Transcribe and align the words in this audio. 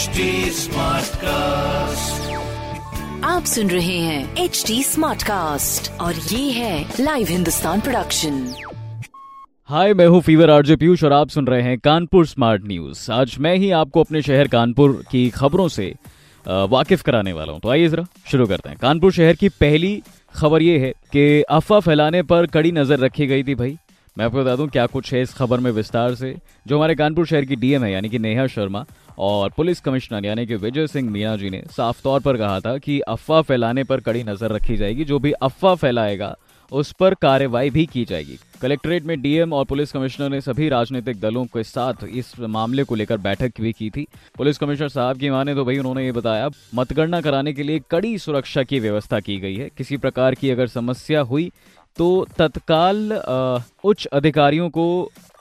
HD 0.00 0.24
Smartcast. 0.56 2.20
आप 3.24 3.44
सुन 3.44 3.70
रहे 3.70 3.96
हैं 3.98 4.36
एच 4.36 4.62
डी 4.66 4.82
स्मार्ट 4.82 5.22
कास्ट 5.22 5.90
और 6.00 6.14
ये 6.14 6.50
है 6.50 6.94
लाइव 7.00 7.26
हिंदुस्तान 7.30 7.80
प्रोडक्शन 7.80 8.38
हाय 9.68 9.94
मैं 9.94 10.06
हूँ 10.06 10.20
फीवर 10.20 10.50
आरजे 10.50 10.76
पीयूष 10.76 11.04
और 11.04 11.12
आप 11.12 11.28
सुन 11.28 11.46
रहे 11.46 11.62
हैं 11.62 11.78
कानपुर 11.78 12.26
स्मार्ट 12.26 12.62
न्यूज़ 12.66 13.10
आज 13.12 13.36
मैं 13.38 13.54
ही 13.56 13.70
आपको 13.80 14.04
अपने 14.04 14.22
शहर 14.22 14.48
कानपुर 14.48 15.02
की 15.10 15.28
खबरों 15.30 15.68
से 15.68 15.92
वाकिफ 16.44 17.02
कराने 17.02 17.32
वाला 17.32 17.52
हूँ। 17.52 17.60
तो 17.60 17.68
आइए 17.68 17.88
जरा 17.88 18.06
शुरू 18.30 18.46
करते 18.46 18.68
हैं। 18.68 18.78
कानपुर 18.82 19.12
शहर 19.12 19.34
की 19.34 19.48
पहली 19.60 20.02
खबर 20.34 20.62
ये 20.62 20.78
है 20.78 20.92
कि 21.12 21.42
अफवाह 21.42 21.80
फैलाने 21.80 22.22
पर 22.22 22.46
कड़ी 22.46 22.72
नज़र 22.72 22.98
रखी 22.98 23.26
गई 23.26 23.42
थी 23.44 23.54
भाई। 23.54 23.76
मैं 24.16 24.24
आपको 24.24 24.38
बता 24.38 24.54
दूँ 24.56 24.68
क्या 24.68 24.86
कुछ 24.86 25.12
है 25.14 25.20
इस 25.22 25.32
खबर 25.34 25.60
में 25.60 25.70
विस्तार 25.70 26.14
से, 26.14 26.34
जो 26.66 26.76
हमारे 26.76 26.94
कानपुर 26.94 27.26
शहर 27.26 27.44
की 27.44 27.56
डीएम 27.56 27.84
है, 27.84 27.92
यानी 27.92 28.08
कि 28.08 28.18
नेहा 28.18 28.46
शर्मा, 28.46 28.84
और 29.18 29.50
पुलिस 29.56 29.80
कमिश्नर, 29.80 30.26
यानी 30.26 30.46
कि 30.46 30.56
विजय 30.56 30.86
सिंह 30.86 31.10
मीना 31.10 31.36
जी 31.36 31.50
ने 31.50 31.62
साफ़ 31.76 32.02
तौर 32.02 32.20
पर 32.20 32.36
कहा 32.36 32.60
था 32.60 32.76
कि 32.78 33.00
अफवाह 33.00 33.42
फैलाने 33.42 33.84
पर 33.84 34.00
कड़ी 34.00 34.22
नज़र 34.24 34.52
रखी 34.52 34.76
जाएगी। 34.76 35.04
जो 35.04 35.18
भी 35.18 35.32
अफवाह 35.32 35.74
फैलाएगा, 35.74 36.36
उस 36.72 36.92
पर 36.92 37.14
कार्रवाई 37.14 37.70
भी 37.70 37.84
की 37.86 38.04
जाएगी। 38.04 38.38
कलेक्ट्रेट 38.62 39.04
में 39.04 39.20
डीएम 39.22 39.52
और 39.52 39.64
पुलिस 39.64 39.92
कमिश्नर 39.92 40.28
ने 40.28 40.40
सभी 40.40 40.68
राजनीतिक 40.68 41.20
दलों 41.20 41.44
के 41.44 41.62
साथ 41.62 42.04
इस 42.04 42.32
मामले 42.40 42.84
को 42.84 42.94
लेकर 42.94 43.16
बैठक 43.16 43.60
भी 43.60 43.72
की 43.72 43.90
थी। 43.90 44.06
पुलिस 44.38 44.58
कमिश्नर 44.58 44.88
साहब 44.88 45.18
की 45.18 45.30
माने 45.30 45.54
तो 45.54 45.64
भाई 45.64 45.78
उन्होंने 45.78 46.04
ये 46.04 46.12
बताया, 46.12 46.50
मतगणना 46.74 47.20
कराने 47.20 47.52
के 47.52 47.62
लिए 47.62 47.80
कड़ी 47.90 48.16
सुरक्षा 48.18 48.62
की 48.62 48.80
व्यवस्था 48.80 49.20
की 49.20 49.38
गई 49.38 49.56
है। 49.56 49.68
किसी 49.78 49.96
प्रकार 49.96 50.34
की 50.34 50.50
अगर 50.50 50.66
समस्या 50.68 51.20
हुई 51.22 51.50
तो 51.96 52.26
तत्काल 52.38 53.12
उच्च 53.84 54.06
अधिकारियों 54.06 54.68
को 54.70 54.86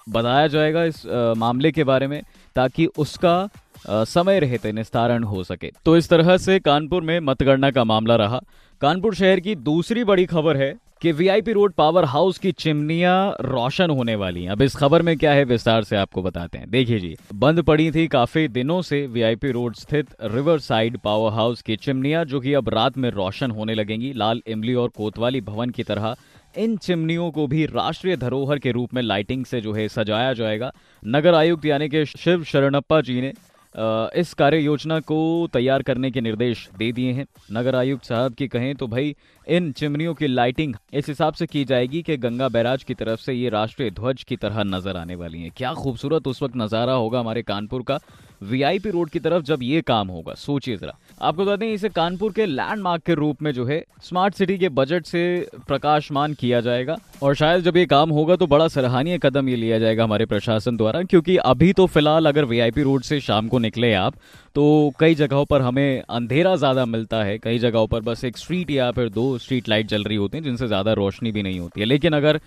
बताया 0.09 0.47
जाएगा 0.47 0.83
इस 0.83 1.05
मामले 1.37 1.71
के 1.71 1.83
बारे 1.83 2.07
में 2.07 2.21
ताकि 2.55 2.85
उसका 2.97 3.49
समय 3.87 4.39
रहते 4.39 4.71
निस्तारण 4.71 5.23
हो 5.23 5.43
सके। 5.43 5.71
तो 5.85 5.97
इस 5.97 6.09
तरह 6.09 6.37
से 6.37 6.59
कानपुर 6.59 7.03
में 7.03 7.19
मतगणना 7.19 7.71
का 7.71 7.83
मामला 7.83 8.15
रहा। 8.15 8.41
कानपुर 8.81 9.15
शहर 9.15 9.39
की 9.39 9.55
दूसरी 9.55 10.03
बड़ी 10.03 10.25
खबर 10.25 10.57
है 10.57 10.73
कि 11.01 11.11
वीआईपी 11.11 11.51
रोड 11.51 11.73
पावर 11.73 12.05
हाउस 12.05 12.37
की 12.37 12.51
चिमनियाँ 12.51 13.35
रोशन 13.41 13.89
होने 13.89 14.15
वाली 14.15 14.43
हैं। 14.43 14.51
अब 14.51 14.61
इस 14.61 14.75
खबर 14.75 15.01
में 15.01 15.15
क्या 15.17 15.31
है 15.31 15.43
विस्तार 15.43 15.83
से 15.83 15.95
आपको 15.95 16.21
बताते 16.21 16.57
हैं। 16.57 16.69
देखिए 16.69 16.99
जी, 16.99 17.15
बंद 17.35 17.61
पड़ी 17.61 17.89
थी 17.91 18.07
काफ़ी 18.07 18.47
दिनों 18.47 18.81
से 18.81 19.05
वीआईपी 19.07 19.51
रोड 19.51 19.75
स्थित 19.75 20.07
रिवर 20.23 20.59
साइड 20.59 20.97
पावर 20.97 21.31
हाउस 21.31 21.61
की 21.61 21.75
चिमनियाँ, 21.75 22.25
जो 22.25 22.39
कि 22.39 22.53
अब 22.53 22.69
रात 22.69 22.97
में 22.97 23.09
रोशन 23.09 23.51
होने 23.51 23.73
लगेंगी। 23.73 24.11
लाल, 24.13 24.41
इमली 24.47 24.73
और 24.73 24.89
कोतवाली 24.89 25.41
भवन 25.41 25.69
की 25.69 25.83
तरह 25.83 26.15
इन 26.57 26.75
चिमनियों 26.77 27.29
को 27.31 27.45
भी 27.47 27.65
राष्ट्रीय 27.65 28.15
धरोहर 28.17 28.59
के 28.59 28.71
रूप 28.71 28.93
में 28.93 29.01
लाइटिंग 29.01 29.45
से 29.45 29.61
जो 29.61 29.73
है 29.73 29.87
सजाया 29.87 30.33
जाएगा। 30.33 30.71
नगर 31.03 31.33
आयुक्त 31.33 31.65
यानी 31.65 31.89
कि 31.89 32.05
शिव 32.05 32.43
शरणप्पा 32.43 33.01
जी 33.01 33.21
ने 33.21 33.33
इस 33.75 34.33
कार्य 34.33 34.57
योजना 34.57 34.99
को 35.01 35.47
तैयार 35.53 35.81
करने 35.81 36.09
के 36.11 36.21
निर्देश 36.21 36.67
दे 36.77 36.91
दिए 36.91 37.11
हैं। 37.13 37.25
नगर 37.53 37.75
आयुक्त 37.75 38.05
साहब 38.05 38.33
की 38.33 38.47
कहें 38.47 38.73
तो 38.75 38.87
भाई, 38.87 39.15
इन 39.47 39.71
चिमनियों 39.71 40.13
की 40.13 40.27
लाइटिंग 40.27 40.73
इस 40.93 41.07
हिसाब 41.07 41.33
से 41.33 41.45
की 41.47 41.63
जाएगी 41.65 42.01
कि 42.01 42.17
गंगा 42.17 42.47
बैराज 42.49 42.83
की 42.83 42.93
तरफ़ 42.93 43.19
से 43.19 43.33
ये 43.33 43.49
राष्ट्रीय 43.49 43.89
ध्वज 43.91 44.23
की 44.23 44.35
तरह 44.37 44.63
नज़र 44.65 44.97
आने 44.97 45.15
वाली 45.15 45.41
है। 45.41 45.49
क्या 45.49 45.73
खूबसूरत 45.73 46.27
उस 46.27 46.41
वक्त 46.43 46.55
नज़ारा 46.57 46.93
होगा 46.93 47.19
हमारे 47.19 47.41
कानपुर 47.43 47.83
का। 47.83 47.99
वीआईपी 48.41 48.89
रोड 48.89 49.09
की 49.09 49.19
तरफ़ 49.19 49.43
जब 49.43 49.63
ये 49.63 49.81
काम 49.83 50.07
होगा, 50.09 50.33
सोचिए 50.35 50.77
जरा। 50.77 50.97
आपको 51.21 51.45
बता 51.45 51.55
दें, 51.55 51.67
इसे 51.67 51.89
कानपुर 51.89 52.31
के 52.33 52.45
लैंडमार्क 52.45 53.03
के 53.03 53.13
रूप 53.15 53.41
में 53.41 53.51
जो 53.53 53.65
है 53.65 53.83
स्मार्ट 54.03 54.33
सिटी 54.35 54.57
के 54.57 54.69
बजट 54.71 55.05
से 55.05 55.23
प्रकाशमान 55.67 56.33
किया 56.33 56.61
जाएगा। 56.61 56.97
और 57.23 57.35
शायद 57.35 57.63
जब 57.63 57.77
ये 57.77 57.85
काम 57.87 58.09
होगा 58.11 58.35
तो 58.35 58.47
बड़ा 58.47 58.67
सराहनीय 58.69 59.17
कदम 59.19 59.49
ये 59.49 59.55
लिया 59.55 59.79
जाएगा 59.79 60.03
हमारे 60.03 60.25
प्रशासन 60.25 60.77
द्वारा, 60.77 61.01
क्योंकि 61.03 61.35
अभी 61.37 61.71
तो 61.73 61.85
फ़िलहाल 61.87 62.25
अगर 62.25 62.45
वीआईपी 62.45 62.83
रोड 62.83 63.01
से 63.03 63.19
शाम 63.21 63.47
को 63.47 63.59
निकले 63.59 63.93
आप 63.95 64.15
तो 64.55 64.93
कई 64.99 65.15
जगहों 65.15 65.45
पर 65.45 65.61
हमें 65.61 66.01
अंधेरा 66.01 66.55
ज़्यादा 66.55 66.85
मिलता 66.87 67.23
है। 67.23 67.37
कई 67.39 67.59
जगहों 67.59 67.87
पर 67.87 68.01
बस 68.01 68.23
एक 68.25 68.37
स्ट्रीट 68.37 68.71
या 68.71 68.89
फिर 68.91 69.09
दो 69.09 69.37
स्ट्रीट 69.37 69.69
लाइट 69.69 69.87
जल 69.87 70.03
रही 70.03 70.17
होती 70.17 70.37
हैं, 70.37 70.43
जिनसे 70.43 70.67
ज़्यादा 70.67 70.93
रोशनी 70.93 71.31
भी 71.31 71.43
नहीं 71.43 71.59
होती 71.59 71.79
है। 71.79 71.85
लेकिन 71.85 72.13
अगर 72.13 72.39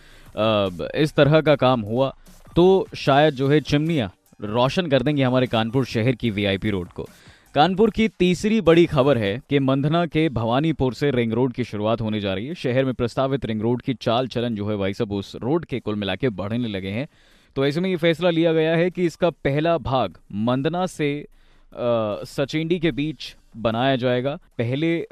इस 0.96 1.14
तरह 1.14 1.40
का 1.40 1.54
काम 1.56 1.80
हुआ 1.82 2.12
तो 2.56 2.86
शायद 2.96 3.34
जो 3.34 3.48
है 3.48 3.60
चिमनियाँ 3.62 4.10
रोशन 4.42 4.86
कर 4.86 5.02
देंगे 5.02 5.22
हमारे 5.22 5.46
कानपुर 5.46 5.84
शहर 5.84 6.12
की 6.12 6.30
वीआईपी 6.30 6.70
रोड 6.70 6.88
को। 6.88 7.08
कानपुर 7.54 7.90
की 7.90 8.08
तीसरी 8.08 8.60
बड़ी 8.60 8.86
खबर 8.86 9.18
है 9.18 9.40
कि 9.50 9.58
मंधना 9.58 10.06
के 10.06 10.28
भवानीपुर 10.28 10.94
से 10.94 11.10
रिंग 11.10 11.32
रोड 11.32 11.52
की 11.52 11.64
शुरुआत 11.64 12.00
होने 12.00 12.20
जा 12.20 12.34
रही 12.34 12.46
है। 12.46 12.54
शहर 12.54 12.84
में 12.84 12.94
प्रस्तावित 12.94 13.44
रिंग 13.44 13.62
रोड 13.62 13.82
की 13.82 13.94
चाल 13.94 14.28
चलन 14.28 14.54
जो 14.54 14.70
है 14.70 14.76
भाई 14.76 14.94
सब 14.94 15.12
उस 15.12 15.36
रोड 15.36 15.64
के 15.64 15.80
कुल 15.80 15.94
मिला 15.94 16.14
बढ़ने 16.24 16.68
लगे 16.68 16.88
हैं। 16.88 17.06
तो 17.56 17.66
ऐसे 17.66 17.80
में 17.80 17.90
ये 17.90 17.96
फैसला 17.96 18.30
लिया 18.30 18.52
गया 18.52 18.76
है 18.76 18.90
कि 18.90 19.04
इसका 19.04 19.30
पहला 19.30 19.78
भाग 19.78 20.18
मंदना 20.32 20.86
से 20.86 21.26
सचिंडी 22.24 22.78
के 22.78 22.90
बीच 22.90 23.36
बनाया 23.54 23.96
जाएगा। 23.96 24.34
पहले 24.58 25.06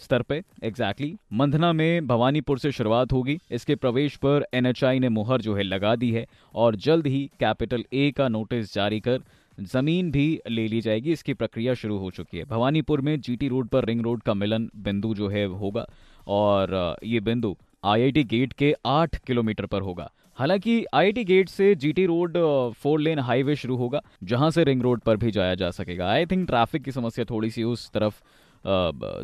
स्तर 0.00 0.22
पे 0.22 0.36
एग्जैक्टली 0.62 1.06
exactly, 1.06 1.38
मंधना 1.38 1.72
में 1.72 2.06
भवानीपुर 2.06 2.58
से 2.58 2.72
शुरुआत 2.72 3.12
होगी। 3.12 3.38
इसके 3.50 3.74
प्रवेश 3.76 4.16
पर 4.16 4.46
एनएचआई 4.54 4.98
ने 4.98 5.08
मुहर 5.10 5.40
जो 5.40 5.54
है 5.54 5.62
लगा 5.62 5.94
दी 5.96 6.10
है 6.12 6.26
और 6.54 6.76
जल्द 6.78 7.06
ही 7.06 7.24
कैपिटल 7.40 7.84
ए 7.92 8.10
का 8.16 8.28
नोटिस 8.28 8.74
जारी 8.74 9.00
कर 9.00 9.20
ज़मीन 9.58 10.10
भी 10.10 10.26
ले 10.50 10.66
ली 10.68 10.80
जाएगी। 10.80 11.12
इसकी 11.12 11.34
प्रक्रिया 11.34 11.74
शुरू 11.74 11.98
हो 11.98 12.10
चुकी 12.10 12.38
है। 12.38 12.44
भवानीपुर 12.44 13.00
में 13.00 13.20
जीटी 13.20 13.48
रोड 13.48 13.68
पर 13.68 13.84
रिंग 13.84 14.00
रोड 14.00 14.22
का 14.22 14.34
मिलन 14.34 14.68
बिंदु 14.76 15.14
जो 15.14 15.28
है 15.28 15.44
होगा 15.46 15.86
और 16.28 16.96
ये 17.04 17.20
बिंदु 17.20 17.54
आईआईटी 17.84 18.24
गेट 18.24 18.52
के 18.52 18.74
आठ 18.86 19.16
किलोमीटर 19.18 19.66
पर 19.66 19.82
होगा। 19.82 20.10
हालाँकि 20.36 20.84
आईआईटी 20.94 21.24
गेट 21.24 21.48
से 21.48 21.74
GT 21.74 22.04
road 22.06 22.36
four 22.72 23.00
lane 23.00 23.18
highway 23.18 23.56
शुरू 23.56 23.76
होगा, 23.76 24.00
जहाँ 24.24 24.50
से 24.50 24.64
रिंग 24.64 24.82
रोड 24.82 25.00
पर 25.00 25.16
भी 25.16 25.30
जाया 25.30 25.54
जा 25.54 25.70
सकेगा। 25.70 26.10
आई 26.10 26.26
थिंक 26.26 26.46
ट्रैफ़िक 26.46 26.82
की 26.82 26.92
समस्या 26.92 27.24
थोड़ी 27.24 27.50
सी 27.50 27.64
उस 27.64 27.90
तरफ़ 27.90 28.22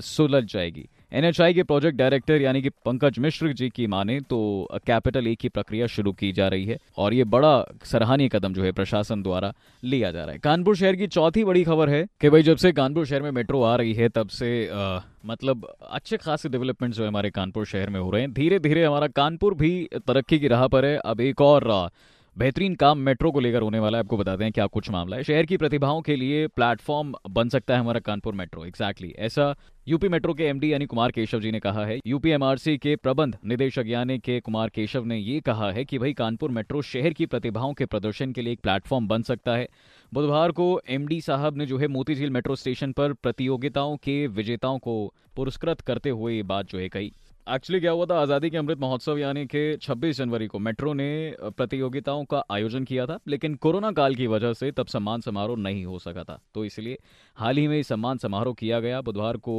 सुलझ 0.05 0.45
जाएगी। 0.45 0.89
एनएचआई 1.13 1.55
के 1.55 1.63
प्रोजेक्ट 1.63 1.99
डायरेक्टर 1.99 2.41
यानी 2.43 2.63
कि 2.63 2.69
पंकज 2.69 3.19
मिश्र 3.19 3.53
जी 3.53 3.69
की 3.69 3.87
माने 3.87 4.21
तो 4.21 4.69
कैपिटल 4.87 5.27
ए 5.27 5.35
की 5.35 5.49
प्रक्रिया 5.49 5.87
शुरू 5.87 6.13
की 6.13 6.33
जा 6.33 6.49
रही 6.49 6.65
है 6.65 6.79
और 6.97 7.15
ये 7.15 7.25
बड़ा 7.25 7.53
सराहनीय 7.85 8.29
कदम 8.29 8.53
जो 8.53 8.63
है 8.63 8.73
प्रशासन 8.73 9.23
द्वारा 9.23 9.53
लिया 9.83 10.11
जा 10.11 10.25
रहा 10.25 10.33
है। 10.33 10.39
कानपुर 10.39 10.77
शहर 10.77 10.97
की 10.97 11.07
चौथी 11.07 11.45
बड़ी 11.45 11.65
खबर 11.65 11.89
है 11.89 12.07
कि 12.21 12.31
भाई 12.31 12.43
जब 12.43 12.57
से 12.57 12.73
कानपुर 12.73 13.07
शहर 13.07 13.23
में 13.23 13.31
मेट्रो 13.31 13.63
आ 13.63 13.75
रही 13.77 13.95
है 13.95 14.09
तब 14.09 14.29
से 14.29 14.67
अ, 14.67 15.01
मतलब 15.27 15.67
अच्छे 15.91 16.17
खासे 16.17 16.49
डेवलपमेंट 16.49 16.95
जो 16.95 17.07
हमारे 17.07 17.31
कानपुर 17.31 17.65
शहर 17.67 17.91
में 17.91 18.01
हो 18.01 18.11
रहे 18.11 18.23
हैं। 18.23 18.33
धीरे 18.33 18.59
धीरे 18.59 18.85
हमारा 18.85 19.07
कानपुर 19.07 19.55
भी 19.55 19.89
तरक्की 20.07 20.39
की 20.39 20.49
राह 20.49 20.67
पर 20.67 20.85
है। 20.85 20.97
अब 20.97 21.21
एक 21.21 21.41
और 21.41 21.91
बेहतरीन 22.38 22.75
काम 22.75 22.99
मेट्रो 22.99 23.31
को 23.32 23.41
लेकर 23.41 23.62
होने 23.62 23.78
वाला 23.78 23.99
है। 23.99 24.04
आपको 24.04 24.16
बताते 24.16 24.44
हैं 24.44 24.53
क्या 24.53 24.66
कुछ 24.66 24.91
मामला 24.91 25.16
है। 25.16 25.22
शहर 25.25 25.47
की 25.47 25.56
प्रतिभाओं 25.56 26.03
के 26.03 26.16
लिए 26.16 26.47
प्लेटफॉर्म 26.47 27.12
बन 27.31 27.49
सकता 27.49 27.75
है 27.75 27.81
हमारा 27.81 28.00
कानपुर 28.00 28.34
मेट्रो। 28.34 28.65
एग्जैक्टली 28.65 29.12
ऐसा 29.19 29.54
यूपी 29.88 30.09
मेट्रो 30.09 30.34
के 30.34 30.44
एमडी 30.44 30.72
यानी 30.72 30.87
कुमार 30.87 31.10
केशव 31.10 31.41
जी 31.41 31.50
ने 31.53 31.60
कहा 31.60 31.84
है। 31.87 31.98
यूपीएमआरसी 32.06 32.77
के 32.78 32.94
प्रबंध 32.97 33.38
निदेशक 33.44 33.84
यानी 33.87 34.19
के 34.19 34.38
कुमार 34.41 34.69
केशव 34.69 35.04
ने 35.04 35.19
ये 35.19 35.41
कहा 35.41 35.71
है 35.72 35.84
कि 35.84 35.98
भाई 35.98 36.12
कानपुर 36.12 36.50
मेट्रो 36.50 36.82
शहर 36.82 37.12
की 37.12 37.27
प्रतिभाओं 37.27 37.75
के 37.75 37.87
प्रदर्शन 37.87 38.32
के 38.32 38.43
लिए 38.43 38.53
एक 38.53 38.60
प्लेटफॉर्म 38.60 39.09
बन 39.09 39.22
सकता 39.22 39.56
है। 39.56 39.69
बुधवार 40.12 40.53
को 40.53 40.81
एमडी 40.88 41.21
साहब 41.21 41.56
ने 41.56 41.66
जो 41.66 41.78
है 41.78 41.88
मोतीझील 41.88 42.31
मेट्रो 42.31 42.56
स्टेशन 42.56 42.93
पर 42.93 43.12
प्रतियोगिताओं 43.12 43.97
के 43.97 44.27
विजेताओं 44.27 44.78
को 44.78 45.15
पुरस्कृत 45.37 45.81
करते 45.81 46.10
हुए 46.10 46.34
ये 46.34 46.43
बात 46.43 46.71
जो 46.71 46.78
है 46.78 46.88
कही। 46.88 47.12
एक्चुअली 47.48 47.81
क्या 47.81 47.91
हुआ 47.91 48.06
था? 48.06 48.20
आज़ादी 48.20 48.48
के 48.50 48.56
अमृत 48.56 48.78
महोत्सव 48.78 49.19
यानी 49.19 49.44
कि 49.47 49.76
26 49.76 50.16
जनवरी 50.16 50.47
को 50.47 50.59
मेट्रो 50.59 50.92
ने 50.92 51.36
प्रतियोगिताओं 51.56 52.25
का 52.25 52.42
आयोजन 52.50 52.84
किया 52.84 53.06
था, 53.06 53.19
लेकिन 53.28 53.54
कोरोना 53.54 53.92
काल 53.92 54.14
की 54.14 54.26
वजह 54.26 54.53
से 54.53 54.70
तब 54.70 54.86
सम्मान 54.86 55.20
समारोह 55.20 55.56
नहीं 55.59 55.84
हो 55.84 55.98
सका 55.98 56.25
था। 56.25 56.38
तो 56.54 56.64
इसलिए 56.64 56.98
हाल 57.36 57.56
ही 57.56 57.66
में 57.69 57.82
सम्मान 57.82 58.19
समारोह 58.19 58.54
किया 58.54 58.81
गया। 58.81 59.00
बुधवार 59.00 59.36
को 59.38 59.56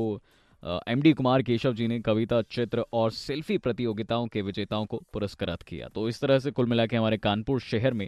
एमडी 0.87 1.13
कुमार 1.13 1.41
केशव 1.41 1.73
जी 1.73 1.87
ने 1.87 1.99
कविता, 1.99 2.41
चित्र 2.41 2.85
और 2.93 3.11
सेल्फी 3.11 3.57
प्रतियोगिताओं 3.57 4.27
के 4.27 4.41
विजेताओं 4.41 4.85
को 4.85 5.01
पुरस्कृत 5.13 5.61
किया। 5.61 5.87
तो 5.87 6.07
इस 6.09 6.21
तरह 6.21 6.39
से 6.39 6.51
कुल 6.51 6.65
मिला 6.65 6.85
हमारे 6.93 7.17
कानपुर 7.17 7.59
शहर 7.61 7.93
में 7.93 8.07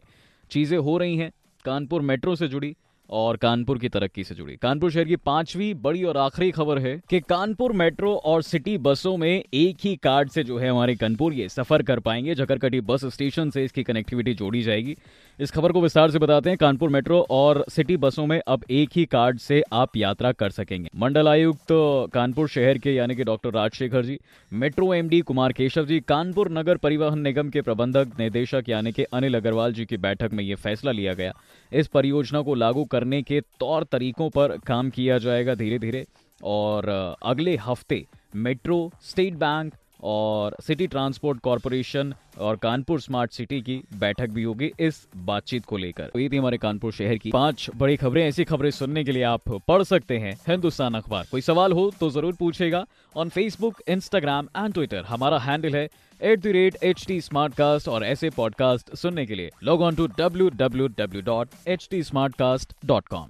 चीज़ें 0.51 0.77
हो 0.79 0.97
रही 0.97 1.17
हैं। 1.17 1.31
कानपुर 1.65 2.01
मेट्रो 2.03 2.35
से 2.35 2.47
जुड़ी 2.47 2.75
और 3.09 3.37
कानपुर 3.37 3.77
की 3.77 3.89
तरक्की 3.89 4.23
से 4.23 4.35
जुड़ी। 4.35 4.55
कानपुर 4.55 4.91
शहर 4.91 5.05
की 5.05 5.15
पांचवी 5.15 5.73
बड़ी 5.73 6.03
और 6.03 6.17
आखिरी 6.17 6.51
खबर 6.51 6.79
है 6.79 6.95
कि 7.09 7.19
कानपुर 7.19 7.73
मेट्रो 7.73 8.13
और 8.15 8.41
सिटी 8.41 8.77
बसों 8.77 9.15
में 9.17 9.43
एक 9.53 9.77
ही 9.83 9.95
कार्ड 9.95 10.29
से 10.29 10.43
जो 10.43 10.57
है 10.57 10.69
हमारे 10.69 10.95
कानपुर 10.95 11.33
ये 11.33 11.49
सफ़र 11.49 11.83
कर 11.83 11.99
पाएँगे। 11.99 12.35
जकरकटी 12.35 12.81
बस 12.81 13.05
स्टेशन 13.05 13.49
से 13.49 13.63
इसकी 13.65 13.83
कनेक्टिविटी 13.83 14.33
जोड़ी 14.33 14.61
जाएगी। 14.61 14.95
इस 15.39 15.51
खबर 15.51 15.71
को 15.71 15.81
विस्तार 15.81 16.11
से 16.11 16.19
बताते 16.19 16.49
हैं। 16.49 16.57
कानपुर 16.57 16.89
मेट्रो 16.89 17.19
और 17.29 17.63
सिटी 17.69 17.97
बसों 17.97 18.25
में 18.25 18.39
अब 18.47 18.63
एक 18.69 18.89
ही 18.95 19.05
कार्ड 19.05 19.39
से 19.39 19.61
आप 19.73 19.97
यात्रा 19.97 20.31
कर 20.31 20.49
सकेंगे। 20.49 20.89
मंडल 20.95 21.27
आयुक्त 21.27 21.61
तो 21.61 22.09
कानपुर 22.13 22.47
शहर 22.47 22.77
के 22.77 22.93
यानी 22.93 23.15
कि 23.15 23.23
doctor 23.23 23.51
Rajshekhar 23.51 24.05
ji, 24.05 24.17
metro 24.51 24.93
MD 24.93 25.21
Kumar 25.21 25.53
Keshav 25.53 25.85
ji, 25.85 25.99
Kanpur 25.99 26.51
Nagar 26.51 26.77
Parivahan 26.77 27.19
Nigam 27.19 27.49
के 27.49 27.61
प्रबंधक 27.61 28.11
निदेशक 28.19 28.69
यानी 28.69 28.91
कि 28.91 29.03
अनिल 29.03 29.35
अग्रवाल 29.35 29.73
जी 29.73 29.85
की 29.85 29.97
बैठक 29.97 30.33
में 30.33 30.43
ये 30.43 30.55
फैसला 30.55 30.91
लिया 30.91 31.13
गया। 31.13 31.33
इस 31.71 31.87
परियोजना 31.87 32.41
को 32.41 32.55
लागू 32.55 32.83
करने 33.01 33.21
के 33.23 33.39
तौर 33.59 33.83
तरीकों 33.83 34.29
पर 34.29 34.57
काम 34.57 34.89
किया 34.89 35.17
जाएगा 35.17 35.55
धीरे 35.55 35.77
धीरे 35.79 36.05
और, 36.43 36.89
अगले 37.23 37.55
हफ़्ते 37.57 38.05
मेट्रो, 38.35 38.79
स्टेट 39.01 39.33
बैंक 39.35 39.73
और 40.03 40.55
सिटी 40.61 40.87
ट्रांसपोर्ट 40.87 41.39
कॉरपोरेशन 41.39 42.13
और 42.39 42.55
कानपुर 42.55 43.01
स्मार्ट 43.01 43.31
सिटी 43.31 43.59
की 43.61 43.81
बैठक 43.99 44.29
भी 44.29 44.43
होगी 44.43 44.71
इस 44.79 45.05
बातचीत 45.17 45.65
को 45.65 45.77
लेकर। 45.77 46.07
तो 46.07 46.19
ये 46.19 46.29
थी 46.29 46.37
हमारे 46.37 46.57
कानपुर 46.57 46.91
शहर 46.91 47.17
की 47.17 47.31
पाँच 47.31 47.69
बड़ी 47.75 47.97
खबरें। 47.97 48.23
ऐसी 48.23 48.43
खबरें 48.43 48.69
सुनने 48.71 49.03
के 49.03 49.11
लिए 49.11 49.23
आप 49.23 49.49
पढ़ 49.67 49.83
सकते 49.83 50.17
हैं 50.17 50.33
हिंदुस्तान 50.47 50.93
अखबार। 50.93 51.25
कोई 51.31 51.41
सवाल 51.41 51.73
हो 51.73 51.89
तो 51.99 52.09
ज़रूर 52.09 52.35
पूछेगा 52.39 52.85
on 53.15 53.29
Facebook 53.29 53.81
Instagram 53.87 54.47
and 54.57 54.73
Twitter 54.73 55.03
हमारा 55.07 55.39
हैंडल 55.39 55.75
है 55.75 55.87
at 56.21 56.39
the 56.39 56.47
rate 56.47 56.77
H 56.83 57.05
T 57.07 57.19
smart 57.21 57.53
cast 57.55 57.87
और 57.87 58.03
ऐसे 58.05 58.29
पॉडकास्ट 58.29 58.95
सुनने 58.95 59.25
के 59.25 59.35
लिए 59.35 59.51
log 59.63 59.81
on 59.81 59.95
to 59.95 60.07
W 60.19 60.49
W 60.55 60.87
W 60.97 61.21
dot 61.23 61.67
H 61.67 61.87
T 61.91 62.03
smart 62.03 62.35
cast 62.35 62.73
dot 62.85 63.07
com 63.07 63.29